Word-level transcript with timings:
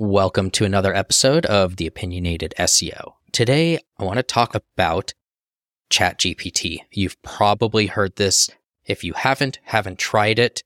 Welcome 0.00 0.52
to 0.52 0.64
another 0.64 0.94
episode 0.94 1.44
of 1.46 1.74
The 1.74 1.88
Opinionated 1.88 2.54
SEO. 2.56 3.14
Today, 3.32 3.80
I 3.98 4.04
want 4.04 4.18
to 4.18 4.22
talk 4.22 4.54
about 4.54 5.12
ChatGPT. 5.90 6.82
You've 6.92 7.20
probably 7.22 7.86
heard 7.86 8.14
this. 8.14 8.48
If 8.86 9.02
you 9.02 9.14
haven't, 9.14 9.58
haven't 9.64 9.98
tried 9.98 10.38
it, 10.38 10.62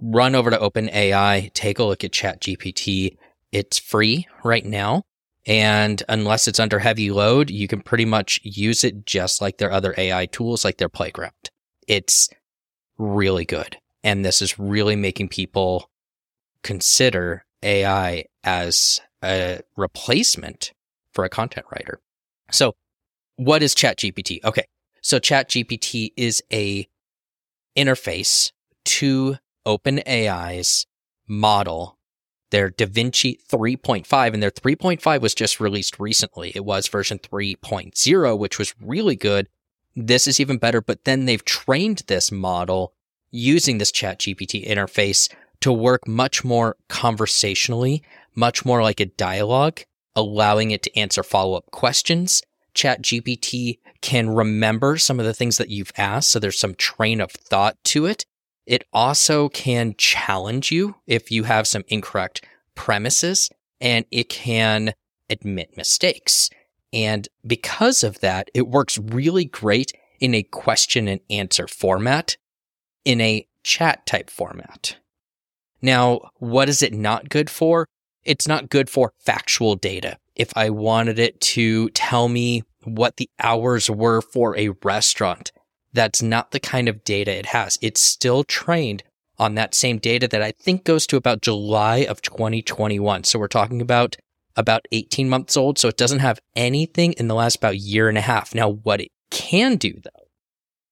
run 0.00 0.34
over 0.34 0.50
to 0.50 0.58
OpenAI, 0.58 1.52
take 1.54 1.78
a 1.78 1.84
look 1.84 2.02
at 2.02 2.10
ChatGPT. 2.10 3.16
It's 3.52 3.78
free 3.78 4.26
right 4.42 4.66
now. 4.66 5.04
And 5.46 6.02
unless 6.08 6.48
it's 6.48 6.58
under 6.58 6.80
heavy 6.80 7.12
load, 7.12 7.50
you 7.50 7.68
can 7.68 7.80
pretty 7.80 8.06
much 8.06 8.40
use 8.42 8.82
it 8.82 9.06
just 9.06 9.40
like 9.40 9.58
their 9.58 9.70
other 9.70 9.94
AI 9.96 10.26
tools, 10.26 10.64
like 10.64 10.78
their 10.78 10.88
playground. 10.88 11.50
It's 11.86 12.28
really 12.98 13.44
good. 13.44 13.76
And 14.02 14.24
this 14.24 14.42
is 14.42 14.58
really 14.58 14.96
making 14.96 15.28
people 15.28 15.88
consider 16.64 17.44
AI 17.62 18.24
as 18.48 19.00
a 19.22 19.60
replacement 19.76 20.72
for 21.12 21.24
a 21.24 21.28
content 21.28 21.66
writer. 21.70 22.00
So, 22.50 22.74
what 23.36 23.62
is 23.62 23.74
ChatGPT? 23.74 24.42
Okay. 24.42 24.64
So 25.02 25.20
ChatGPT 25.20 26.12
is 26.16 26.42
a 26.52 26.88
interface 27.76 28.52
to 28.86 29.36
OpenAI's 29.66 30.86
model, 31.28 31.98
their 32.50 32.70
DaVinci 32.70 33.36
3.5, 33.50 34.34
and 34.34 34.42
their 34.42 34.50
3.5 34.50 35.20
was 35.20 35.34
just 35.34 35.60
released 35.60 36.00
recently. 36.00 36.50
It 36.54 36.64
was 36.64 36.88
version 36.88 37.18
3.0, 37.18 38.38
which 38.38 38.58
was 38.58 38.74
really 38.80 39.14
good. 39.14 39.48
This 39.94 40.26
is 40.26 40.40
even 40.40 40.58
better, 40.58 40.80
but 40.80 41.04
then 41.04 41.26
they've 41.26 41.44
trained 41.44 42.04
this 42.06 42.32
model 42.32 42.94
using 43.30 43.78
this 43.78 43.92
ChatGPT 43.92 44.66
interface 44.66 45.30
to 45.60 45.72
work 45.72 46.06
much 46.06 46.44
more 46.44 46.76
conversationally, 46.88 48.02
much 48.34 48.64
more 48.64 48.82
like 48.82 49.00
a 49.00 49.06
dialogue, 49.06 49.80
allowing 50.14 50.70
it 50.70 50.82
to 50.84 50.98
answer 50.98 51.22
follow 51.22 51.56
up 51.56 51.70
questions. 51.70 52.42
ChatGPT 52.74 53.78
can 54.00 54.30
remember 54.30 54.96
some 54.98 55.18
of 55.18 55.26
the 55.26 55.34
things 55.34 55.58
that 55.58 55.70
you've 55.70 55.92
asked. 55.96 56.30
So 56.30 56.38
there's 56.38 56.58
some 56.58 56.74
train 56.74 57.20
of 57.20 57.32
thought 57.32 57.76
to 57.84 58.06
it. 58.06 58.24
It 58.66 58.84
also 58.92 59.48
can 59.48 59.94
challenge 59.96 60.70
you 60.70 60.96
if 61.06 61.30
you 61.30 61.44
have 61.44 61.66
some 61.66 61.84
incorrect 61.88 62.44
premises 62.74 63.50
and 63.80 64.04
it 64.10 64.28
can 64.28 64.92
admit 65.30 65.76
mistakes. 65.76 66.50
And 66.92 67.28
because 67.46 68.02
of 68.02 68.20
that, 68.20 68.50
it 68.54 68.68
works 68.68 68.98
really 68.98 69.44
great 69.44 69.92
in 70.20 70.34
a 70.34 70.42
question 70.42 71.08
and 71.08 71.20
answer 71.30 71.66
format, 71.66 72.36
in 73.04 73.20
a 73.20 73.46
chat 73.62 74.06
type 74.06 74.30
format. 74.30 74.96
Now, 75.80 76.30
what 76.36 76.68
is 76.68 76.82
it 76.82 76.92
not 76.92 77.28
good 77.28 77.50
for? 77.50 77.86
It's 78.28 78.46
not 78.46 78.68
good 78.68 78.90
for 78.90 79.14
factual 79.18 79.74
data. 79.74 80.18
If 80.36 80.52
I 80.54 80.68
wanted 80.68 81.18
it 81.18 81.40
to 81.40 81.88
tell 81.90 82.28
me 82.28 82.62
what 82.84 83.16
the 83.16 83.30
hours 83.40 83.88
were 83.88 84.20
for 84.20 84.54
a 84.54 84.68
restaurant, 84.84 85.50
that's 85.94 86.20
not 86.22 86.50
the 86.50 86.60
kind 86.60 86.90
of 86.90 87.04
data 87.04 87.34
it 87.34 87.46
has. 87.46 87.78
It's 87.80 88.02
still 88.02 88.44
trained 88.44 89.02
on 89.38 89.54
that 89.54 89.74
same 89.74 89.96
data 89.96 90.28
that 90.28 90.42
I 90.42 90.52
think 90.52 90.84
goes 90.84 91.06
to 91.06 91.16
about 91.16 91.40
July 91.40 91.98
of 91.98 92.20
2021. 92.20 93.24
So 93.24 93.38
we're 93.38 93.48
talking 93.48 93.80
about 93.80 94.16
about 94.56 94.86
18 94.92 95.30
months 95.30 95.56
old. 95.56 95.78
So 95.78 95.88
it 95.88 95.96
doesn't 95.96 96.18
have 96.18 96.38
anything 96.54 97.14
in 97.14 97.28
the 97.28 97.34
last 97.34 97.56
about 97.56 97.78
year 97.78 98.10
and 98.10 98.18
a 98.18 98.22
half. 98.22 98.54
Now, 98.54 98.68
what 98.68 99.00
it 99.00 99.10
can 99.30 99.76
do 99.76 99.94
though 100.04 100.26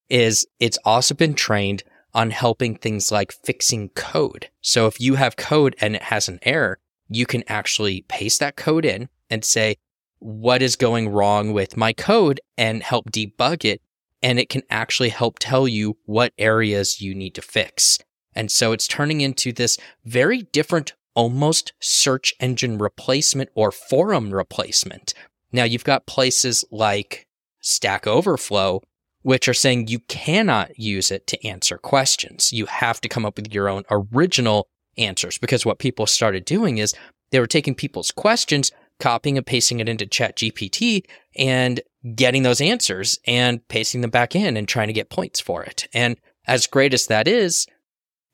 is 0.09 0.47
it's 0.59 0.79
also 0.83 1.13
been 1.13 1.35
trained 1.35 1.83
on 2.15 2.31
helping 2.31 2.75
things 2.75 3.11
like 3.11 3.31
fixing 3.31 3.89
code. 3.89 4.49
So 4.61 4.87
if 4.87 4.99
you 4.99 5.15
have 5.15 5.35
code 5.35 5.75
and 5.79 5.95
it 5.95 6.01
has 6.03 6.27
an 6.27 6.39
error, 6.41 6.79
you 7.09 7.25
can 7.25 7.43
actually 7.47 8.05
paste 8.07 8.39
that 8.39 8.55
code 8.55 8.85
in 8.85 9.09
and 9.29 9.43
say, 9.43 9.75
what 10.19 10.61
is 10.61 10.75
going 10.75 11.09
wrong 11.09 11.53
with 11.53 11.77
my 11.77 11.93
code 11.93 12.41
and 12.57 12.81
help 12.81 13.11
debug 13.11 13.63
it. 13.63 13.81
And 14.23 14.39
it 14.39 14.49
can 14.49 14.63
actually 14.69 15.09
help 15.09 15.37
tell 15.37 15.67
you 15.67 15.97
what 16.05 16.33
areas 16.39 17.01
you 17.01 17.13
need 17.13 17.35
to 17.35 17.41
fix. 17.41 17.99
And 18.33 18.51
so 18.51 18.71
it's 18.71 18.87
turning 18.87 19.21
into 19.21 19.53
this 19.53 19.77
very 20.05 20.43
different, 20.43 20.93
almost 21.13 21.73
search 21.79 22.33
engine 22.39 22.79
replacement 22.79 23.49
or 23.53 23.71
forum 23.71 24.31
replacement. 24.31 25.13
Now 25.51 25.65
you've 25.65 25.83
got 25.83 26.07
places 26.07 26.65
like 26.71 27.27
Stack 27.61 28.07
Overflow 28.07 28.81
which 29.27 29.49
are 29.49 29.53
saying 29.53 29.89
you 29.89 29.99
cannot 30.07 30.79
use 30.79 31.11
it 31.11 31.27
to 31.27 31.45
answer 31.45 31.77
questions. 31.77 32.53
You 32.53 32.65
have 32.67 33.01
to 33.01 33.09
come 33.09 33.25
up 33.25 33.35
with 33.35 33.53
your 33.53 33.67
own 33.67 33.83
original 33.91 34.69
answers 34.97 35.37
because 35.37 35.65
what 35.65 35.79
people 35.79 36.05
started 36.05 36.45
doing 36.45 36.77
is 36.77 36.93
they 37.31 37.39
were 37.39 37.47
taking 37.47 37.75
people's 37.75 38.11
questions, 38.11 38.71
copying 38.99 39.37
and 39.37 39.45
pasting 39.45 39.79
it 39.79 39.89
into 39.89 40.05
ChatGPT 40.05 41.03
and 41.35 41.81
getting 42.15 42.43
those 42.43 42.61
answers 42.61 43.19
and 43.25 43.65
pasting 43.67 44.01
them 44.01 44.09
back 44.09 44.35
in 44.35 44.57
and 44.57 44.67
trying 44.67 44.87
to 44.87 44.93
get 44.93 45.09
points 45.09 45.39
for 45.39 45.63
it. 45.63 45.87
And 45.93 46.17
as 46.47 46.67
great 46.67 46.93
as 46.93 47.07
that 47.07 47.27
is, 47.27 47.67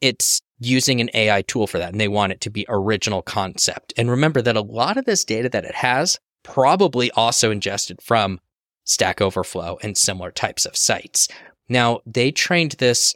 it's 0.01 0.41
using 0.59 1.01
an 1.01 1.09
AI 1.13 1.41
tool 1.41 1.68
for 1.68 1.79
that 1.79 1.91
and 1.91 2.00
they 2.00 2.07
want 2.07 2.31
it 2.31 2.41
to 2.41 2.50
be 2.50 2.66
original 2.69 3.22
concept. 3.22 3.94
And 3.97 4.09
remember 4.09 4.41
that 4.41 4.56
a 4.56 4.62
lot 4.62 4.97
of 4.97 5.06
this 5.06 5.25
data 5.25 5.50
that 5.50 5.66
it 5.66 5.75
has 5.75 6.19
probably 6.44 7.09
also 7.12 7.51
ingested 7.51 8.01
from 8.01 8.40
Stack 8.85 9.22
Overflow, 9.22 9.78
and 9.81 9.97
similar 9.97 10.31
types 10.31 10.66
of 10.66 10.75
sites. 10.75 11.28
Now, 11.69 12.01
they 12.06 12.31
trained 12.31 12.74
this 12.74 13.16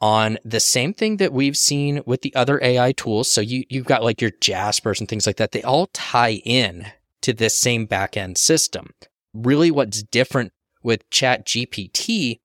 on 0.00 0.38
the 0.44 0.60
same 0.60 0.92
thing 0.94 1.16
that 1.16 1.32
we've 1.32 1.56
seen 1.56 2.02
with 2.06 2.22
the 2.22 2.34
other 2.34 2.62
AI 2.62 2.92
tools. 2.92 3.30
So 3.30 3.40
you, 3.40 3.64
you've 3.68 3.86
got 3.86 4.04
like 4.04 4.20
your 4.20 4.30
Jaspers 4.30 5.00
and 5.00 5.08
things 5.08 5.26
like 5.26 5.36
that. 5.36 5.52
They 5.52 5.62
all 5.62 5.88
tie 5.88 6.40
in 6.44 6.86
to 7.22 7.32
this 7.32 7.58
same 7.58 7.86
backend 7.86 8.38
system. 8.38 8.94
Really 9.34 9.70
what's 9.70 10.02
different 10.02 10.52
with 10.82 11.08
Chat 11.10 11.46
GPT 11.46 12.40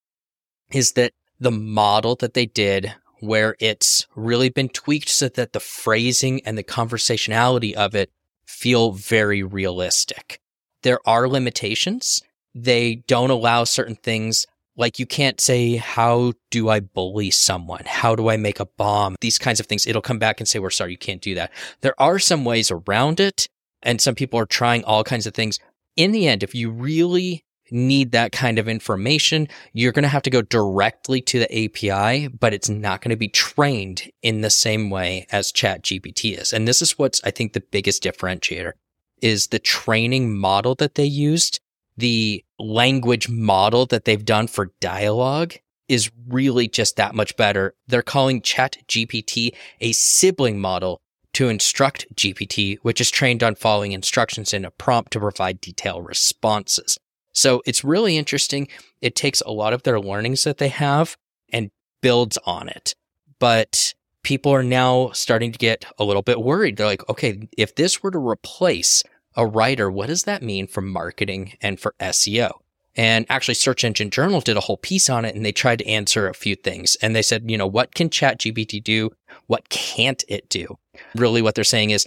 is 0.72 0.94
that 0.94 1.14
the 1.40 1.52
model 1.52 2.16
that 2.16 2.34
they 2.34 2.46
did 2.46 2.94
where 3.20 3.56
it's 3.60 4.08
really 4.16 4.50
been 4.50 4.70
tweaked 4.70 5.10
so 5.10 5.30
that 5.30 5.54
the 5.54 5.60
phrasing 5.60 6.42
and 6.46 6.58
the 6.58 6.64
conversationality 6.64 7.74
of 7.74 7.96
it 7.96 8.12
feel 8.46 8.92
very 8.92 9.44
realistic. 9.44 10.42
There 10.82 11.00
are 11.08 11.30
limitations 11.30 12.22
they 12.56 12.96
don't 13.08 13.32
allow 13.32 13.64
certain 13.64 13.96
things 13.96 14.46
like 14.76 15.00
you 15.00 15.06
can't 15.06 15.40
say, 15.40 15.76
how 15.76 16.34
do 16.50 16.70
I 16.70 16.80
bully 16.80 17.32
someone? 17.32 17.84
How 17.86 18.16
do 18.16 18.30
I 18.30 18.38
make 18.38 18.60
a 18.60 18.66
bomb? 18.66 19.16
These 19.22 19.38
kinds 19.38 19.60
of 19.60 19.68
things. 19.68 19.86
It'll 19.86 20.02
come 20.02 20.20
back 20.20 20.40
and 20.40 20.48
say, 20.48 20.60
we're 20.60 20.70
sorry, 20.70 20.92
you 20.92 20.98
can't 20.98 21.22
do 21.22 21.36
that. 21.36 21.52
There 21.82 22.00
are 22.02 22.20
some 22.20 22.46
ways 22.46 22.72
around 22.72 23.20
it. 23.20 23.48
And 23.84 24.00
some 24.00 24.16
people 24.16 24.40
are 24.40 24.46
trying 24.46 24.84
all 24.86 25.04
kinds 25.04 25.28
of 25.28 25.34
things. 25.34 25.60
In 25.96 26.12
the 26.12 26.28
end, 26.28 26.42
if 26.42 26.56
you 26.56 26.72
really 26.72 27.46
need 27.70 28.12
that 28.12 28.32
kind 28.32 28.60
of 28.60 28.68
information, 28.68 29.48
you're 29.74 29.92
going 29.92 30.04
to 30.04 30.10
have 30.10 30.22
to 30.24 30.30
go 30.30 30.42
directly 30.42 31.22
to 31.22 31.40
the 31.40 31.66
API, 31.66 32.28
but 32.28 32.54
it's 32.54 32.70
not 32.70 33.02
going 33.02 33.10
to 33.10 33.18
be 33.18 33.28
trained 33.28 34.10
in 34.22 34.42
the 34.42 34.50
same 34.50 34.90
way 34.90 35.28
as 35.32 35.52
Chat 35.52 35.84
GPT 35.84 36.40
is. 36.40 36.54
And 36.54 36.68
this 36.68 36.82
is 36.82 36.98
what's, 36.98 37.22
I 37.24 37.32
think, 37.32 37.54
the 37.54 37.62
biggest 37.62 38.04
differentiator 38.04 38.74
is 39.22 39.48
the 39.48 39.60
training 39.60 40.38
model 40.38 40.76
that 40.76 40.96
they 40.96 41.06
used 41.06 41.60
the 41.98 42.44
language 42.60 43.30
model 43.30 43.86
that 43.88 44.06
they've 44.06 44.26
done 44.26 44.48
for 44.48 44.72
dialogue 44.80 45.54
is 45.88 46.12
really 46.28 46.68
just 46.68 46.96
that 46.96 47.14
much 47.14 47.36
better. 47.36 47.76
They're 47.88 48.02
calling 48.02 48.42
Chat 48.42 48.78
GPT 48.88 49.54
a 49.82 49.92
sibling 49.92 50.60
model 50.60 51.02
to 51.34 51.50
instruct 51.50 52.06
GPT, 52.16 52.78
which 52.84 53.02
is 53.02 53.12
trained 53.12 53.44
on 53.44 53.56
following 53.56 53.92
instructions 53.92 54.54
in 54.54 54.66
a 54.66 54.72
prompt 54.72 55.12
to 55.14 55.20
provide 55.20 55.62
detailed 55.62 56.08
responses. 56.08 56.98
So 57.34 57.62
it's 57.66 57.84
really 57.84 58.18
interesting. 58.18 58.68
It 59.02 59.16
takes 59.16 59.42
a 59.42 59.52
lot 59.52 59.74
of 59.74 59.84
their 59.84 60.00
learnings 60.00 60.44
that 60.44 60.60
they 60.60 60.70
have 60.70 61.18
and 61.52 61.72
builds 62.02 62.38
on 62.46 62.70
it. 62.70 62.96
But 63.40 63.94
people 64.24 64.54
are 64.54 64.64
now 64.64 65.10
starting 65.12 65.52
to 65.52 65.58
get 65.58 65.86
a 65.98 66.04
little 66.04 66.22
bit 66.22 66.42
worried. 66.42 66.78
They're 66.78 66.88
like, 66.88 67.08
okay, 67.10 67.50
if 67.58 67.76
this 67.76 68.02
were 68.02 68.12
to 68.12 68.20
replace 68.20 69.04
a 69.36 69.46
writer, 69.46 69.90
what 69.90 70.08
does 70.08 70.24
that 70.24 70.44
mean 70.44 70.68
for 70.68 70.82
marketing 70.82 71.54
and 71.62 71.80
for 71.80 71.94
SEO? 72.00 72.52
And 72.96 73.26
actually, 73.30 73.56
Search 73.56 73.84
Engine 73.84 74.12
Journal 74.12 74.42
did 74.42 74.58
a 74.58 74.62
whole 74.62 74.78
piece 74.78 75.10
on 75.10 75.26
it 75.26 75.36
and 75.36 75.44
they 75.44 75.52
tried 75.52 75.80
to 75.80 75.88
answer 75.88 76.28
a 76.28 76.34
few 76.34 76.56
things. 76.56 76.96
And 77.02 77.16
they 77.16 77.24
said, 77.24 77.50
you 77.50 77.58
know, 77.58 77.66
what 77.66 77.96
can 77.96 78.10
ChatGPT 78.10 78.84
do? 78.84 79.10
What 79.48 79.70
can't 79.70 80.24
it 80.28 80.48
do? 80.50 80.78
Really, 81.16 81.42
what 81.42 81.56
they're 81.56 81.64
saying 81.64 81.90
is 81.90 82.06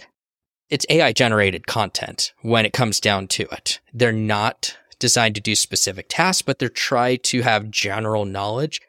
it's 0.69 0.85
AI 0.89 1.11
generated 1.11 1.67
content 1.67 2.33
when 2.41 2.65
it 2.65 2.73
comes 2.73 2.99
down 2.99 3.27
to 3.29 3.43
it. 3.51 3.81
They're 3.93 4.11
not 4.11 4.77
designed 4.99 5.35
to 5.35 5.41
do 5.41 5.55
specific 5.55 6.07
tasks, 6.09 6.41
but 6.41 6.59
they're 6.59 6.69
trying 6.69 7.19
to 7.23 7.41
have 7.41 7.69
general 7.69 8.25
knowledge. 8.25 8.81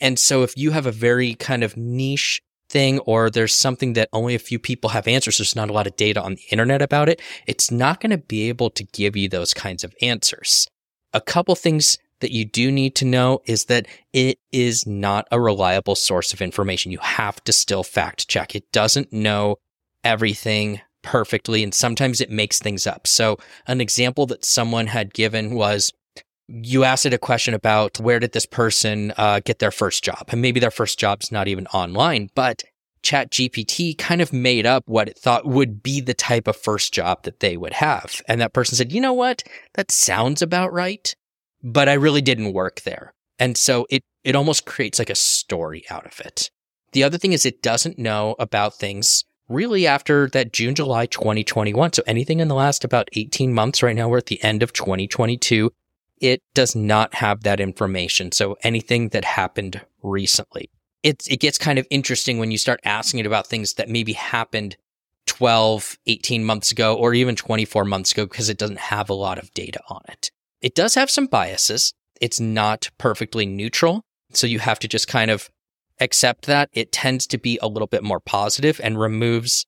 And 0.00 0.18
so 0.18 0.42
if 0.42 0.56
you 0.56 0.70
have 0.70 0.86
a 0.86 0.92
very 0.92 1.34
kind 1.34 1.62
of 1.62 1.76
niche 1.76 2.42
thing 2.70 3.00
or 3.00 3.28
there's 3.28 3.54
something 3.54 3.94
that 3.94 4.08
only 4.12 4.34
a 4.34 4.38
few 4.38 4.58
people 4.58 4.90
have 4.90 5.08
answers, 5.08 5.38
there's 5.38 5.56
not 5.56 5.68
a 5.68 5.72
lot 5.72 5.86
of 5.86 5.96
data 5.96 6.22
on 6.22 6.36
the 6.36 6.44
internet 6.50 6.80
about 6.80 7.08
it, 7.08 7.20
it's 7.46 7.70
not 7.70 8.00
going 8.00 8.10
to 8.10 8.18
be 8.18 8.48
able 8.48 8.70
to 8.70 8.84
give 8.84 9.16
you 9.16 9.28
those 9.28 9.52
kinds 9.52 9.84
of 9.84 9.94
answers. 10.00 10.68
A 11.12 11.20
couple 11.20 11.54
things 11.54 11.98
that 12.20 12.32
you 12.32 12.44
do 12.44 12.70
need 12.70 12.94
to 12.96 13.04
know 13.04 13.40
is 13.46 13.64
that 13.66 13.86
it 14.12 14.38
is 14.52 14.86
not 14.86 15.26
a 15.30 15.40
reliable 15.40 15.94
source 15.94 16.32
of 16.32 16.40
information. 16.40 16.92
You 16.92 16.98
have 16.98 17.42
to 17.44 17.52
still 17.52 17.82
fact 17.82 18.28
check. 18.28 18.54
It 18.54 18.70
doesn't 18.72 19.12
know 19.12 19.56
everything 20.04 20.80
perfectly 21.02 21.62
and 21.62 21.74
sometimes 21.74 22.20
it 22.20 22.30
makes 22.30 22.58
things 22.58 22.86
up. 22.86 23.06
So, 23.06 23.38
an 23.66 23.80
example 23.80 24.26
that 24.26 24.44
someone 24.44 24.88
had 24.88 25.14
given 25.14 25.54
was 25.54 25.92
you 26.50 26.84
asked 26.84 27.06
it 27.06 27.14
a 27.14 27.18
question 27.18 27.54
about 27.54 28.00
where 28.00 28.18
did 28.18 28.32
this 28.32 28.46
person 28.46 29.12
uh, 29.16 29.40
get 29.44 29.60
their 29.60 29.70
first 29.70 30.02
job? 30.02 30.24
And 30.28 30.42
maybe 30.42 30.60
their 30.60 30.70
first 30.70 30.98
job's 30.98 31.30
not 31.30 31.48
even 31.48 31.66
online, 31.68 32.30
but 32.34 32.64
ChatGPT 33.02 33.96
kind 33.96 34.20
of 34.20 34.32
made 34.32 34.66
up 34.66 34.84
what 34.86 35.08
it 35.08 35.18
thought 35.18 35.46
would 35.46 35.82
be 35.82 36.00
the 36.00 36.14
type 36.14 36.48
of 36.48 36.56
first 36.56 36.92
job 36.92 37.22
that 37.22 37.40
they 37.40 37.56
would 37.56 37.74
have. 37.74 38.20
And 38.28 38.40
that 38.40 38.52
person 38.52 38.76
said, 38.76 38.92
you 38.92 39.00
know 39.00 39.12
what? 39.12 39.42
That 39.74 39.90
sounds 39.90 40.42
about 40.42 40.72
right, 40.72 41.14
but 41.62 41.88
I 41.88 41.94
really 41.94 42.20
didn't 42.20 42.52
work 42.52 42.82
there. 42.82 43.14
And 43.38 43.56
so 43.56 43.86
it, 43.88 44.02
it 44.24 44.36
almost 44.36 44.66
creates 44.66 44.98
like 44.98 45.10
a 45.10 45.14
story 45.14 45.84
out 45.88 46.04
of 46.04 46.20
it. 46.20 46.50
The 46.92 47.04
other 47.04 47.16
thing 47.16 47.32
is 47.32 47.46
it 47.46 47.62
doesn't 47.62 47.98
know 47.98 48.34
about 48.38 48.74
things 48.74 49.24
really 49.48 49.86
after 49.86 50.28
that 50.28 50.52
June, 50.52 50.74
July 50.74 51.06
2021. 51.06 51.92
So 51.92 52.02
anything 52.06 52.40
in 52.40 52.48
the 52.48 52.54
last 52.54 52.84
about 52.84 53.08
18 53.12 53.54
months 53.54 53.82
right 53.82 53.96
now, 53.96 54.08
we're 54.08 54.18
at 54.18 54.26
the 54.26 54.42
end 54.42 54.62
of 54.62 54.72
2022. 54.72 55.72
It 56.20 56.42
does 56.54 56.76
not 56.76 57.14
have 57.14 57.42
that 57.42 57.60
information. 57.60 58.32
So 58.32 58.56
anything 58.62 59.08
that 59.10 59.24
happened 59.24 59.80
recently. 60.02 60.70
It, 61.02 61.26
it 61.28 61.40
gets 61.40 61.56
kind 61.56 61.78
of 61.78 61.86
interesting 61.90 62.38
when 62.38 62.50
you 62.50 62.58
start 62.58 62.80
asking 62.84 63.20
it 63.20 63.26
about 63.26 63.46
things 63.46 63.74
that 63.74 63.88
maybe 63.88 64.12
happened 64.12 64.76
12, 65.26 65.96
18 66.06 66.44
months 66.44 66.70
ago, 66.70 66.94
or 66.94 67.14
even 67.14 67.36
24 67.36 67.84
months 67.84 68.12
ago, 68.12 68.26
because 68.26 68.48
it 68.50 68.58
doesn't 68.58 68.78
have 68.78 69.08
a 69.08 69.14
lot 69.14 69.38
of 69.38 69.52
data 69.54 69.80
on 69.88 70.02
it. 70.08 70.30
It 70.60 70.74
does 70.74 70.94
have 70.94 71.10
some 71.10 71.26
biases. 71.26 71.94
It's 72.20 72.40
not 72.40 72.90
perfectly 72.98 73.46
neutral. 73.46 74.04
So 74.32 74.46
you 74.46 74.58
have 74.58 74.78
to 74.80 74.88
just 74.88 75.08
kind 75.08 75.30
of 75.30 75.48
accept 76.00 76.46
that 76.46 76.68
it 76.72 76.92
tends 76.92 77.26
to 77.28 77.38
be 77.38 77.58
a 77.62 77.68
little 77.68 77.86
bit 77.86 78.02
more 78.02 78.20
positive 78.20 78.80
and 78.82 79.00
removes 79.00 79.66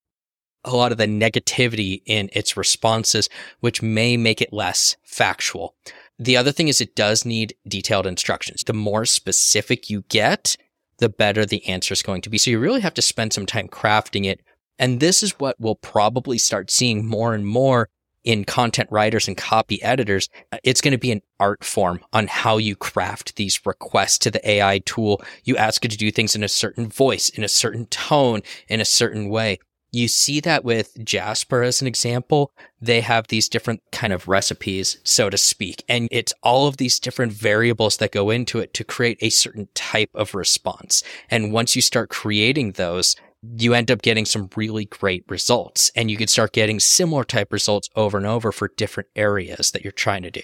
a 0.65 0.75
lot 0.77 0.93
of 0.93 0.99
the 0.99 1.07
negativity 1.07 2.03
in 2.07 2.31
its 2.33 2.57
responses, 2.57 3.29
which 3.61 3.83
may 3.83 4.17
make 4.17 4.41
it 4.41 4.53
less 4.53 4.97
factual. 5.03 5.75
The 6.23 6.37
other 6.37 6.53
thing 6.53 6.69
is 6.69 6.81
it 6.81 6.95
does 6.95 7.25
need 7.25 7.57
detailed 7.67 8.07
instructions. 8.07 8.63
The 8.63 8.73
more 8.73 9.05
specific 9.05 9.91
you 9.91 10.05
get, 10.09 10.57
the 10.99 11.09
better 11.09 11.45
the 11.45 11.67
answer 11.67 11.93
is 11.93 12.03
going 12.03 12.23
to 12.23 12.31
be. 12.31 12.39
So 12.39 12.51
you 12.53 12.61
really 12.61 12.81
have 12.81 12.95
to 12.95 13.03
spend 13.03 13.33
some 13.33 13.45
time 13.45 13.67
crafting 13.67 14.25
it. 14.27 14.41
And 14.79 15.01
this 15.01 15.25
is 15.25 15.33
what 15.41 15.57
we'll 15.59 15.75
probably 15.75 16.39
start 16.39 16.71
seeing 16.71 17.05
more 17.05 17.35
and 17.35 17.45
more 17.45 17.89
in 18.23 18.45
content 18.45 18.89
writers 18.93 19.27
and 19.27 19.37
copy 19.37 19.83
editors, 19.83 20.29
uh, 20.53 20.59
it's 20.63 20.81
going 20.81 20.93
to 20.93 20.99
be 20.99 21.11
an 21.11 21.23
art 21.41 21.65
form 21.65 21.99
on 22.13 22.29
how 22.29 22.57
you 22.57 22.77
craft 22.77 23.35
these 23.35 23.61
requests 23.67 24.19
to 24.19 24.31
the 24.31 24.49
AI 24.49 24.79
tool. 24.87 25.21
You 25.43 25.57
ask 25.57 25.85
it 25.85 25.91
to 25.91 25.97
do 25.97 26.13
things 26.13 26.37
in 26.37 26.45
a 26.45 26.49
certain 26.49 26.89
voice, 26.89 27.31
in 27.31 27.43
a 27.43 27.49
certain 27.49 27.87
tone, 27.87 28.43
in 28.69 28.81
a 28.81 28.85
certain 28.85 29.29
way. 29.29 29.59
You 29.93 30.09
see 30.09 30.41
that 30.41 30.65
with 30.65 31.05
Jasper 31.05 31.63
as 31.63 31.83
an 31.83 31.87
example. 31.87 32.51
They 32.81 33.03
have 33.03 33.29
these 33.29 33.49
different 33.49 33.83
kind 33.93 34.15
of 34.15 34.27
recipes, 34.27 34.97
so 35.05 35.29
to 35.29 35.37
speak. 35.37 35.85
And 35.87 36.09
it's 36.11 36.33
all 36.43 36.67
of 36.67 36.79
these 36.79 36.99
different 36.99 37.33
variables 37.33 37.99
that 37.99 38.11
go 38.11 38.31
into 38.31 38.59
it 38.59 38.73
to 38.75 38.85
create 38.85 39.19
a 39.21 39.29
certain 39.29 39.69
type 39.75 40.11
of 40.15 40.35
response. 40.35 41.03
And 41.31 41.53
once 41.53 41.77
you 41.77 41.83
start 41.83 42.09
creating 42.09 42.73
those, 42.73 43.17
you 43.59 43.75
end 43.75 43.91
up 43.91 44.01
getting 44.01 44.25
some 44.25 44.49
really 44.57 44.87
great 44.87 45.25
results 45.29 45.91
and 45.95 46.11
you 46.11 46.17
could 46.17 46.31
start 46.31 46.53
getting 46.53 46.81
similar 46.81 47.25
type 47.25 47.53
results 47.53 47.91
over 47.95 48.17
and 48.17 48.27
over 48.27 48.51
for 48.51 48.71
different 48.77 49.11
areas 49.15 49.73
that 49.73 49.83
you're 49.83 49.93
trying 49.93 50.23
to 50.23 50.31
do. 50.31 50.43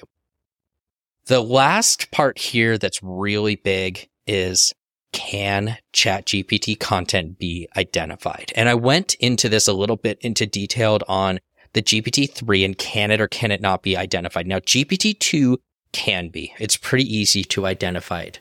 The 1.27 1.41
last 1.41 2.11
part 2.11 2.39
here 2.39 2.77
that's 2.77 3.03
really 3.03 3.57
big 3.57 4.09
is 4.27 4.75
can 5.13 5.79
ChatGPT 5.93 6.79
content 6.79 7.39
be 7.39 7.69
identified? 7.77 8.53
And 8.55 8.69
I 8.69 8.75
went 8.75 9.15
into 9.15 9.49
this 9.49 9.69
a 9.69 9.73
little 9.73 9.97
bit 9.97 10.19
into 10.21 10.47
detailed 10.47 11.05
on 11.09 11.41
the 11.73 11.83
GPT-3 11.83 12.65
and 12.65 12.79
can 12.79 13.11
it 13.11 13.21
or 13.21 13.29
can 13.29 13.51
it 13.51 13.61
not 13.61 13.83
be 13.83 13.97
identified? 13.97 14.47
Now 14.47 14.59
GPT-2 14.59 15.59
can 15.93 16.29
be. 16.29 16.53
It's 16.59 16.77
pretty 16.77 17.05
easy 17.05 17.45
to 17.45 17.67
identify 17.67 18.23
it. 18.23 18.41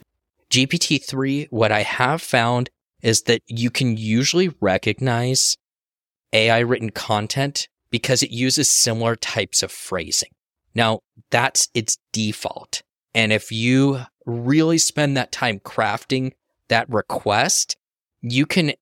GPT-3, 0.50 1.48
what 1.50 1.72
I 1.72 1.82
have 1.82 2.22
found 2.22 2.70
is 3.02 3.24
that 3.24 3.42
you 3.48 3.70
can 3.70 3.98
usually 3.98 4.54
recognize 4.60 5.58
AI 6.34 6.60
written 6.60 6.90
content 6.90 7.68
because 7.90 8.24
it 8.24 8.32
uses 8.32 8.70
similar 8.70 9.16
types 9.16 9.64
of 9.64 9.72
phrasing. 9.72 10.30
Now, 10.74 11.00
that's 11.32 11.70
its 11.74 11.98
default. 12.12 12.82
And 13.14 13.32
if 13.32 13.52
you 13.52 14.02
really 14.26 14.78
spend 14.78 15.18
that 15.18 15.32
time 15.32 15.60
crafting 15.60 16.34
that 16.70 16.90
request, 16.90 17.78
you 18.22 18.46
can 18.46 18.74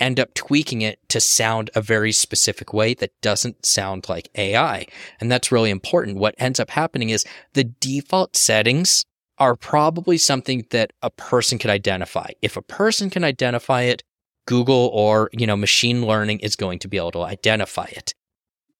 end 0.00 0.18
up 0.18 0.34
tweaking 0.34 0.82
it 0.82 0.98
to 1.08 1.20
sound 1.20 1.70
a 1.74 1.80
very 1.80 2.12
specific 2.12 2.72
way 2.72 2.94
that 2.94 3.12
doesn't 3.20 3.64
sound 3.64 4.08
like 4.08 4.28
AI. 4.34 4.86
And 5.20 5.30
that's 5.30 5.52
really 5.52 5.70
important. 5.70 6.18
What 6.18 6.34
ends 6.38 6.58
up 6.58 6.70
happening 6.70 7.10
is 7.10 7.24
the 7.54 7.64
default 7.64 8.34
settings 8.36 9.04
are 9.38 9.56
probably 9.56 10.18
something 10.18 10.66
that 10.70 10.92
a 11.02 11.10
person 11.10 11.58
could 11.58 11.70
identify. 11.70 12.30
If 12.42 12.56
a 12.56 12.62
person 12.62 13.10
can 13.10 13.24
identify 13.24 13.82
it, 13.82 14.02
Google 14.46 14.90
or, 14.92 15.30
you 15.32 15.46
know, 15.46 15.56
machine 15.56 16.04
learning 16.04 16.40
is 16.40 16.56
going 16.56 16.80
to 16.80 16.88
be 16.88 16.96
able 16.96 17.12
to 17.12 17.22
identify 17.22 17.86
it. 17.90 18.14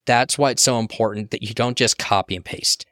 That's 0.06 0.36
why 0.36 0.50
it's 0.50 0.62
so 0.62 0.78
important 0.78 1.30
that 1.30 1.42
you 1.42 1.54
don't 1.54 1.76
just 1.76 1.98
copy 1.98 2.34
and 2.34 2.44
paste. 2.44 2.84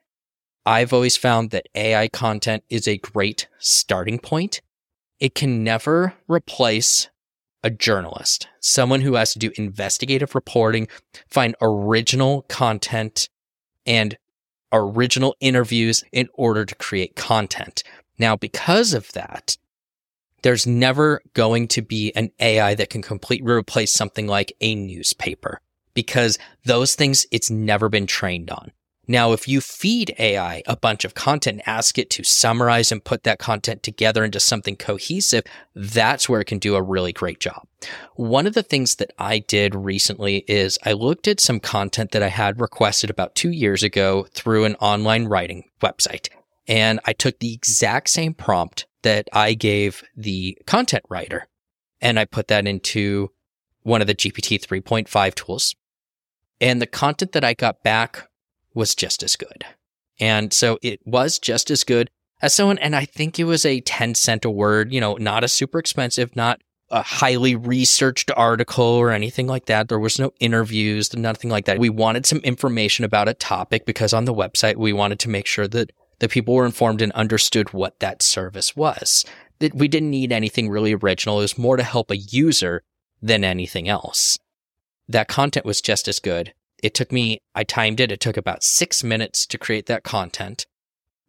I've 0.64 0.92
always 0.92 1.16
found 1.16 1.50
that 1.50 1.66
AI 1.74 2.08
content 2.08 2.62
is 2.68 2.86
a 2.86 2.98
great 2.98 3.48
starting 3.58 4.18
point. 4.18 4.60
It 5.20 5.34
can 5.34 5.62
never 5.62 6.14
replace 6.28 7.08
a 7.62 7.70
journalist, 7.70 8.48
someone 8.60 9.02
who 9.02 9.14
has 9.14 9.34
to 9.34 9.38
do 9.38 9.52
investigative 9.56 10.34
reporting, 10.34 10.88
find 11.28 11.54
original 11.60 12.42
content 12.48 13.28
and 13.84 14.16
original 14.72 15.36
interviews 15.40 16.02
in 16.10 16.28
order 16.34 16.64
to 16.64 16.74
create 16.74 17.16
content. 17.16 17.82
Now, 18.18 18.36
because 18.36 18.94
of 18.94 19.12
that, 19.12 19.58
there's 20.42 20.66
never 20.66 21.20
going 21.34 21.68
to 21.68 21.82
be 21.82 22.12
an 22.16 22.30
AI 22.40 22.74
that 22.74 22.88
can 22.88 23.02
completely 23.02 23.52
replace 23.52 23.92
something 23.92 24.26
like 24.26 24.54
a 24.60 24.74
newspaper 24.74 25.60
because 25.92 26.38
those 26.64 26.94
things 26.94 27.26
it's 27.30 27.50
never 27.50 27.88
been 27.90 28.06
trained 28.06 28.50
on. 28.50 28.72
Now, 29.10 29.32
if 29.32 29.48
you 29.48 29.60
feed 29.60 30.14
AI 30.20 30.62
a 30.68 30.76
bunch 30.76 31.04
of 31.04 31.14
content, 31.14 31.58
and 31.58 31.68
ask 31.68 31.98
it 31.98 32.10
to 32.10 32.22
summarize 32.22 32.92
and 32.92 33.02
put 33.02 33.24
that 33.24 33.40
content 33.40 33.82
together 33.82 34.22
into 34.22 34.38
something 34.38 34.76
cohesive, 34.76 35.42
that's 35.74 36.28
where 36.28 36.40
it 36.40 36.44
can 36.44 36.60
do 36.60 36.76
a 36.76 36.82
really 36.82 37.12
great 37.12 37.40
job. 37.40 37.66
One 38.14 38.46
of 38.46 38.54
the 38.54 38.62
things 38.62 38.94
that 38.96 39.10
I 39.18 39.40
did 39.40 39.74
recently 39.74 40.44
is 40.46 40.78
I 40.84 40.92
looked 40.92 41.26
at 41.26 41.40
some 41.40 41.58
content 41.58 42.12
that 42.12 42.22
I 42.22 42.28
had 42.28 42.60
requested 42.60 43.10
about 43.10 43.34
two 43.34 43.50
years 43.50 43.82
ago 43.82 44.28
through 44.32 44.64
an 44.64 44.76
online 44.76 45.26
writing 45.26 45.64
website. 45.82 46.28
And 46.68 47.00
I 47.04 47.12
took 47.12 47.40
the 47.40 47.52
exact 47.52 48.10
same 48.10 48.32
prompt 48.32 48.86
that 49.02 49.26
I 49.32 49.54
gave 49.54 50.04
the 50.16 50.56
content 50.68 51.02
writer 51.08 51.48
and 52.00 52.16
I 52.16 52.26
put 52.26 52.46
that 52.46 52.68
into 52.68 53.32
one 53.82 54.02
of 54.02 54.06
the 54.06 54.14
GPT 54.14 54.64
3.5 54.64 55.34
tools. 55.34 55.74
And 56.60 56.80
the 56.80 56.86
content 56.86 57.32
that 57.32 57.42
I 57.42 57.54
got 57.54 57.82
back 57.82 58.29
was 58.74 58.94
just 58.94 59.22
as 59.22 59.36
good. 59.36 59.64
And 60.18 60.52
so 60.52 60.78
it 60.82 61.00
was 61.04 61.38
just 61.38 61.70
as 61.70 61.84
good 61.84 62.10
as 62.42 62.54
someone, 62.54 62.78
and 62.78 62.96
I 62.96 63.04
think 63.04 63.38
it 63.38 63.44
was 63.44 63.64
a 63.66 63.80
10 63.80 64.14
cent 64.14 64.44
a 64.44 64.50
word, 64.50 64.92
you 64.92 65.00
know, 65.00 65.14
not 65.16 65.44
a 65.44 65.48
super 65.48 65.78
expensive, 65.78 66.34
not 66.36 66.60
a 66.90 67.02
highly 67.02 67.54
researched 67.54 68.30
article 68.36 68.84
or 68.84 69.10
anything 69.10 69.46
like 69.46 69.66
that. 69.66 69.88
There 69.88 69.98
was 69.98 70.18
no 70.18 70.32
interviews, 70.40 71.14
nothing 71.14 71.50
like 71.50 71.66
that. 71.66 71.78
We 71.78 71.88
wanted 71.88 72.26
some 72.26 72.38
information 72.38 73.04
about 73.04 73.28
a 73.28 73.34
topic 73.34 73.86
because 73.86 74.12
on 74.12 74.24
the 74.24 74.34
website, 74.34 74.76
we 74.76 74.92
wanted 74.92 75.20
to 75.20 75.28
make 75.28 75.46
sure 75.46 75.68
that 75.68 75.92
the 76.18 76.28
people 76.28 76.54
were 76.54 76.66
informed 76.66 77.00
and 77.00 77.12
understood 77.12 77.72
what 77.72 78.00
that 78.00 78.22
service 78.22 78.74
was. 78.74 79.24
That 79.60 79.74
we 79.74 79.88
didn't 79.88 80.10
need 80.10 80.32
anything 80.32 80.68
really 80.68 80.94
original. 80.94 81.38
It 81.38 81.42
was 81.42 81.58
more 81.58 81.76
to 81.76 81.82
help 81.82 82.10
a 82.10 82.16
user 82.16 82.82
than 83.22 83.44
anything 83.44 83.88
else. 83.88 84.38
That 85.08 85.28
content 85.28 85.66
was 85.66 85.80
just 85.80 86.08
as 86.08 86.18
good. 86.18 86.54
It 86.82 86.94
took 86.94 87.12
me, 87.12 87.38
I 87.54 87.64
timed 87.64 88.00
it. 88.00 88.12
It 88.12 88.20
took 88.20 88.36
about 88.36 88.62
six 88.62 89.04
minutes 89.04 89.46
to 89.46 89.58
create 89.58 89.86
that 89.86 90.04
content. 90.04 90.66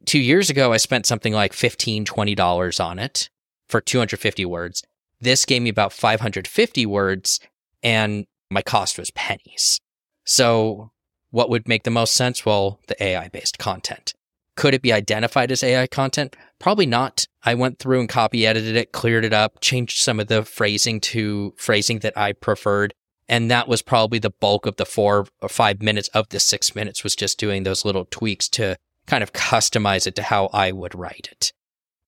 Two 0.06 0.20
years 0.20 0.50
ago, 0.50 0.74
I 0.74 0.78
spent 0.78 1.06
something 1.06 1.34
like 1.34 1.54
$15, 1.54 2.06
$20 2.06 2.84
on 2.84 3.00
it 3.00 3.30
for 3.70 3.82
250 3.82 4.46
words. 4.46 4.84
This 5.20 5.46
gave 5.46 5.62
me 5.62 5.70
about 5.70 5.94
550 5.94 6.86
words 6.86 7.40
and 7.84 8.26
my 8.50 8.62
cost 8.62 8.98
was 8.98 9.12
pennies. 9.12 9.80
So 10.26 10.92
what 11.30 11.50
would 11.50 11.68
make 11.68 11.84
the 11.84 11.92
most 11.92 12.14
sense? 12.14 12.46
Well, 12.46 12.80
the 12.88 13.02
AI 13.02 13.30
based 13.30 13.58
content. 13.58 14.14
Could 14.58 14.74
it 14.74 14.82
be 14.82 14.92
identified 14.92 15.52
as 15.52 15.64
AI 15.64 15.88
content? 15.88 16.36
Probably 16.60 16.86
not. 16.86 17.26
I 17.44 17.56
went 17.56 17.80
through 17.80 18.02
and 18.02 18.10
copy 18.10 18.46
edited 18.46 18.76
it, 18.76 18.92
cleared 18.92 19.26
it 19.26 19.34
up, 19.34 19.62
changed 19.62 20.00
some 20.00 20.20
of 20.20 20.28
the 20.28 20.44
phrasing 20.44 21.00
to 21.02 21.54
phrasing 21.58 22.00
that 22.00 22.18
I 22.18 22.34
preferred. 22.34 22.94
And 23.32 23.50
that 23.50 23.70
was 23.70 23.82
probably 23.82 24.20
the 24.20 24.30
bulk 24.30 24.66
of 24.66 24.76
the 24.76 24.86
four 24.86 25.26
or 25.42 25.50
five 25.50 25.82
minutes 25.82 26.10
of 26.10 26.28
the 26.30 26.40
six 26.40 26.76
minutes 26.76 27.02
was 27.02 27.16
just 27.16 27.40
doing 27.40 27.64
those 27.64 27.86
little 27.86 28.06
tweaks 28.12 28.50
to 28.50 28.76
kind 29.08 29.24
of 29.24 29.32
customize 29.32 30.06
it 30.06 30.16
to 30.18 30.24
how 30.24 30.48
I 30.48 30.74
would 30.74 30.94
write 30.94 31.30
it. 31.32 31.54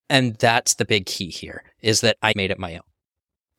And 0.09 0.35
that's 0.35 0.73
the 0.73 0.83
big 0.83 1.05
key 1.05 1.29
here 1.29 1.63
is 1.81 2.01
that 2.01 2.17
I 2.21 2.33
made 2.35 2.51
it 2.51 2.59
my 2.59 2.75
own. 2.75 2.81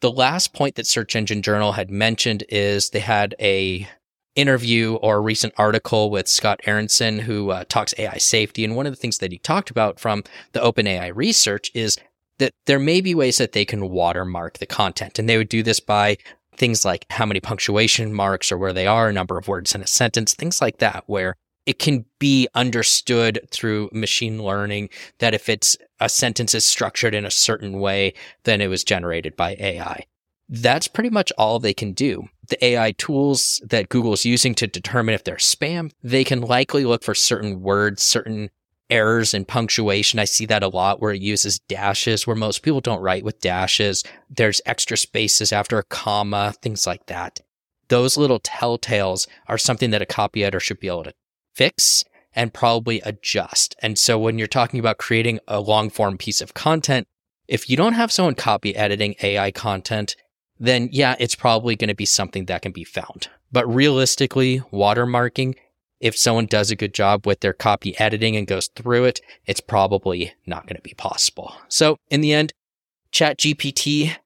The 0.03 0.13
last 0.13 0.53
point 0.53 0.75
that 0.75 0.87
Search 0.87 1.17
Engine 1.17 1.41
Journal 1.41 1.73
had 1.73 1.91
mentioned 1.91 2.45
is 2.51 2.91
they 2.91 3.01
had 3.01 3.35
a 3.41 3.89
interview 4.37 4.97
or 4.97 5.17
a 5.17 5.21
recent 5.21 5.55
article 5.57 6.11
with 6.11 6.29
Scott 6.29 6.61
Aaronson, 6.67 7.21
who 7.21 7.51
uh, 7.51 7.65
talks 7.67 7.95
AI 7.97 8.19
safety. 8.19 8.65
And 8.65 8.77
one 8.77 8.85
of 8.87 8.93
the 8.93 9.01
things 9.01 9.19
that 9.19 9.33
he 9.33 9.39
talked 9.39 9.71
about 9.71 9.99
from 9.99 10.23
the 10.53 10.61
OpenAI 10.61 11.13
research 11.15 11.71
is 11.73 11.97
that 12.39 12.53
there 12.67 12.81
may 12.81 13.01
be 13.01 13.15
ways 13.15 13.39
that 13.39 13.53
they 13.53 13.65
can 13.65 13.89
watermark 13.89 14.59
the 14.59 14.67
content. 14.67 15.19
And 15.19 15.29
they 15.29 15.39
would 15.39 15.49
do 15.49 15.63
this 15.63 15.81
by 15.81 16.19
things 16.57 16.85
like 16.85 17.07
how 17.11 17.27
many 17.27 17.41
punctuation 17.41 18.13
marks 18.13 18.51
or 18.51 18.59
where 18.59 18.73
they 18.73 18.87
are, 18.87 19.13
number 19.13 19.39
of 19.39 19.49
words 19.49 19.75
in 19.75 19.83
a 19.83 19.87
sentence, 19.87 20.35
things 20.35 20.61
like 20.61 20.79
that, 20.79 21.05
where 21.07 21.37
it 21.67 21.79
can 21.79 22.05
be 22.19 22.49
understood 22.55 23.41
through 23.51 23.89
machine 23.93 24.43
learning 24.43 24.91
that 25.19 25.35
if 25.35 25.49
it's 25.49 25.77
a 26.01 26.09
sentence 26.09 26.55
is 26.55 26.65
structured 26.65 27.15
in 27.15 27.25
a 27.25 27.31
certain 27.31 27.81
way, 27.81 28.13
then 28.45 28.61
it 28.61 28.69
was 28.69 28.85
generated 28.85 29.35
by 29.37 29.57
AI. 29.59 30.05
That's 30.49 30.89
pretty 30.89 31.09
much 31.09 31.33
all 31.39 31.59
they 31.59 31.73
can 31.73 31.93
do. 31.93 32.29
The 32.49 32.63
AI 32.63 32.93
tools 32.93 33.63
that 33.65 33.89
Google's 33.89 34.27
using 34.27 34.55
to 34.57 34.67
determine 34.67 35.15
if 35.15 35.25
they're 35.25 35.37
spam, 35.37 35.91
they 36.03 36.23
can 36.23 36.43
likely 36.43 36.85
look 36.85 37.03
for 37.03 37.15
certain 37.15 37.63
words, 37.63 38.03
certain 38.03 38.51
errors 38.91 39.35
in 39.35 39.45
punctuation. 39.45 40.19
I 40.19 40.25
see 40.25 40.47
that 40.47 40.63
a 40.63 40.69
lot 40.69 41.01
where 41.01 41.13
it 41.13 41.23
uses 41.23 41.59
dashes 41.59 42.27
where 42.27 42.37
most 42.37 42.63
people 42.63 42.81
don't 42.81 43.01
write 43.01 43.25
with 43.25 43.41
dashes. 43.41 44.05
There's 44.29 44.61
extra 44.67 44.97
spaces 44.97 45.53
after 45.53 45.79
a 45.79 45.85
comma, 45.85 46.55
things 46.63 46.87
like 46.87 47.07
that. 47.07 47.41
Those 47.89 48.17
little 48.17 48.41
telltales 48.41 49.27
are 49.47 49.59
something 49.59 49.91
that 49.91 50.03
a 50.03 50.07
copy 50.07 50.43
editor 50.43 50.61
should 50.61 50.81
be 50.81 50.89
able 50.89 51.05
to 51.05 51.15
fix 51.55 52.05
and 52.35 52.53
probably 52.53 53.01
adjust. 53.03 53.77
And 53.81 53.99
so 53.99 54.19
when 54.19 54.39
you're 54.39 54.47
talking 54.47 54.81
about 54.81 54.99
creating 54.99 55.41
a 55.47 55.61
long 55.61 55.91
form 55.91 56.19
piece 56.19 56.41
of 56.41 56.55
content, 56.55 57.07
if 57.47 57.69
you 57.69 57.77
don't 57.77 57.93
have 57.93 58.11
someone 58.11 58.35
copy 58.35 58.75
editing 58.75 59.15
AI 59.23 59.51
content, 59.51 60.17
then 60.59 60.89
yeah, 60.93 61.15
it's 61.19 61.35
probably 61.35 61.77
going 61.77 61.89
to 61.89 61.95
be 61.95 62.07
something 62.07 62.47
that 62.47 62.63
can 62.63 62.73
be 62.73 62.85
found. 62.85 63.29
But 63.53 63.73
realistically, 63.73 64.61
watermarking, 64.73 65.55
if 66.01 66.17
someone 66.17 66.47
does 66.47 66.71
a 66.71 66.77
good 66.77 66.95
job 66.95 67.27
with 67.27 67.41
their 67.41 67.53
copy 67.53 67.99
editing 67.99 68.37
and 68.37 68.47
goes 68.47 68.69
through 68.75 69.05
it, 69.05 69.21
it's 69.47 69.61
probably 69.61 70.35
not 70.47 70.67
going 70.67 70.77
to 70.77 70.83
be 70.83 70.95
possible. 70.95 71.55
So 71.69 71.99
in 72.11 72.21
the 72.21 72.33
end, 72.33 72.53
ChatGPT, 73.13 74.17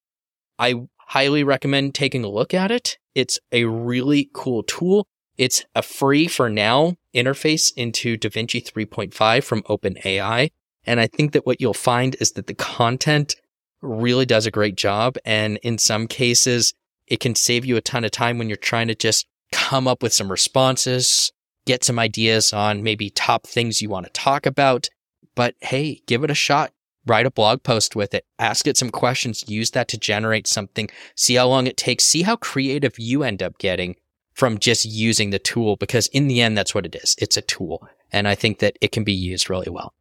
I 0.59 0.75
highly 0.99 1.45
recommend 1.45 1.95
taking 1.95 2.25
a 2.25 2.29
look 2.29 2.53
at 2.55 2.71
it. 2.71 2.99
It's 3.15 3.39
a 3.53 3.65
really 3.65 4.31
cool 4.33 4.63
tool. 4.63 5.07
It's 5.37 5.65
a 5.75 5.83
free 5.83 6.27
for 6.27 6.49
now 6.49 6.97
interface 7.15 7.73
into 7.77 8.17
DaVinci 8.17 8.71
3.5 8.71 9.45
from 9.45 9.63
OpenAI. 9.63 10.51
And 10.85 11.01
I 11.01 11.07
think 11.07 11.33
that 11.33 11.47
what 11.47 11.61
you'll 11.61 11.75
find 11.75 12.17
is 12.21 12.33
that 12.33 12.47
the 12.47 12.55
content 12.55 13.37
really 13.83 14.27
does 14.27 14.47
a 14.47 14.51
great 14.51 14.77
job. 14.77 15.17
And 15.25 15.59
in 15.63 15.79
some 15.79 16.09
cases, 16.09 16.75
it 17.07 17.21
can 17.21 17.35
save 17.35 17.65
you 17.65 17.77
a 17.77 17.81
ton 17.81 18.05
of 18.05 18.11
time 18.11 18.39
when 18.39 18.49
you're 18.49 18.57
trying 18.57 18.89
to 18.89 18.95
just 18.95 19.27
come 19.53 19.89
up 19.89 20.03
with 20.03 20.13
some 20.13 20.31
responses, 20.31 21.33
get 21.69 21.85
some 21.85 21.99
ideas 21.99 22.55
on 22.55 22.83
maybe 22.83 23.11
top 23.11 23.47
things 23.47 23.83
you 23.83 23.91
want 23.91 24.07
to 24.07 24.13
talk 24.13 24.47
about. 24.47 24.89
But 25.35 25.55
hey, 25.61 26.01
give 26.07 26.25
it 26.25 26.31
a 26.31 26.35
shot. 26.35 26.73
Write 27.07 27.27
a 27.27 27.31
blog 27.31 27.63
post 27.63 27.95
with 27.95 28.15
it. 28.15 28.25
Ask 28.39 28.67
it 28.67 28.79
some 28.79 28.89
questions. 28.89 29.45
Use 29.47 29.73
that 29.73 29.87
to 29.89 29.99
generate 29.99 30.47
something. 30.47 30.89
See 31.15 31.35
how 31.35 31.47
long 31.47 31.67
it 31.67 31.77
takes. 31.77 32.05
See 32.05 32.23
how 32.23 32.37
creative 32.37 32.99
you 32.99 33.23
end 33.23 33.43
up 33.43 33.59
getting 33.59 33.97
from 34.33 34.59
just 34.59 34.87
using 34.87 35.29
the 35.29 35.39
tool 35.39 35.77
because 35.77 36.07
in 36.07 36.27
the 36.27 36.41
end, 36.41 36.57
that's 36.57 36.75
what 36.75 36.87
it 36.87 36.95
is. 36.95 37.15
It's 37.19 37.37
a 37.37 37.43
tool. 37.43 37.87
And 38.11 38.27
I 38.27 38.35
think 38.35 38.61
that 38.61 38.79
it 38.81 38.91
can 38.91 39.05
be 39.05 39.13
used 39.13 39.51
really 39.51 39.69
well. 39.69 39.93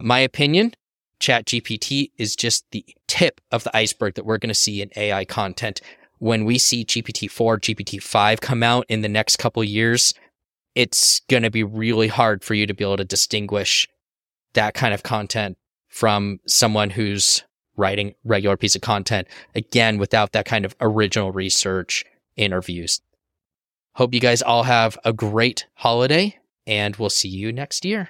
My 0.00 0.20
opinion, 0.20 0.74
ChatGPT 1.18 2.12
is 2.18 2.36
just 2.36 2.70
the 2.70 2.84
tip 3.08 3.40
of 3.50 3.64
the 3.64 3.76
iceberg 3.76 4.14
that 4.14 4.24
we're 4.24 4.38
going 4.38 4.48
to 4.48 4.54
see 4.54 4.80
in 4.80 4.90
AI 4.94 5.24
content. 5.24 5.80
When 6.18 6.44
we 6.44 6.56
see 6.58 6.84
GPT-4, 6.84 7.58
GPT-5 7.58 8.40
come 8.40 8.62
out 8.62 8.86
in 8.88 9.00
the 9.00 9.08
next 9.08 9.38
couple 9.38 9.64
years, 9.64 10.14
it's 10.74 11.20
going 11.28 11.42
to 11.42 11.50
be 11.50 11.62
really 11.62 12.08
hard 12.08 12.42
for 12.42 12.54
you 12.54 12.66
to 12.66 12.74
be 12.74 12.84
able 12.84 12.96
to 12.96 13.04
distinguish 13.04 13.88
that 14.54 14.74
kind 14.74 14.94
of 14.94 15.02
content 15.02 15.56
from 15.88 16.40
someone 16.46 16.90
who's 16.90 17.44
writing 17.76 18.14
regular 18.24 18.56
piece 18.56 18.76
of 18.76 18.82
content 18.82 19.26
again 19.54 19.98
without 19.98 20.32
that 20.32 20.46
kind 20.46 20.64
of 20.64 20.74
original 20.80 21.32
research 21.32 22.04
interviews 22.36 23.00
Hope 23.96 24.12
you 24.12 24.18
guys 24.18 24.42
all 24.42 24.64
have 24.64 24.98
a 25.04 25.12
great 25.12 25.66
holiday 25.74 26.36
and 26.66 26.96
we'll 26.96 27.10
see 27.10 27.28
you 27.28 27.52
next 27.52 27.84
year. 27.84 28.02